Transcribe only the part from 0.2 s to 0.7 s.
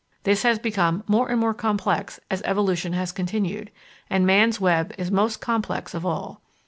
This has